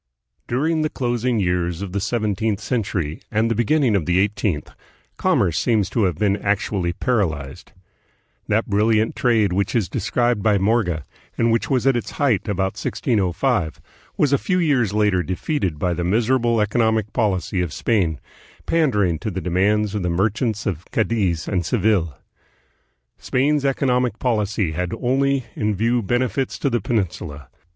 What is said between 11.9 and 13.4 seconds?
its height about A CENTURY OF